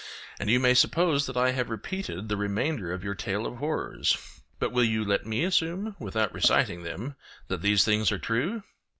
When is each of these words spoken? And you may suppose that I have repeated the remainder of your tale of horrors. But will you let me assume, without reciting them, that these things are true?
And 0.39 0.49
you 0.49 0.59
may 0.59 0.73
suppose 0.73 1.27
that 1.27 1.37
I 1.37 1.51
have 1.51 1.69
repeated 1.69 2.27
the 2.27 2.35
remainder 2.35 2.91
of 2.91 3.03
your 3.03 3.13
tale 3.13 3.45
of 3.45 3.57
horrors. 3.57 4.17
But 4.57 4.71
will 4.71 4.83
you 4.83 5.05
let 5.05 5.27
me 5.27 5.43
assume, 5.43 5.95
without 5.99 6.33
reciting 6.33 6.81
them, 6.81 7.13
that 7.49 7.61
these 7.61 7.85
things 7.85 8.11
are 8.11 8.17
true? 8.17 8.63